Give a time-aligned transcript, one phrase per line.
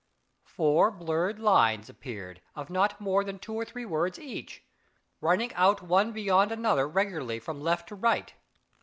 [0.45, 4.63] Four blurred lines appeared of not more than two or three words each,
[5.19, 8.33] running out one beyond another regularly from left to right.